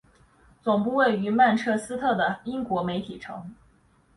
[0.63, 3.53] 总部位于曼彻斯特的英国媒体城。